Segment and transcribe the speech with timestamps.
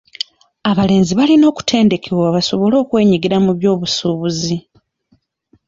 [0.69, 4.57] Abalenzi balina okutendekebwa basobole okwenyigira mu by'obusuubuzi.